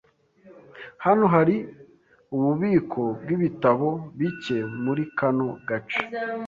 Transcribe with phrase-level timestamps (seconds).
[1.05, 1.55] Hano hari
[2.35, 5.99] ububiko bwibitabo bike muri kano gace.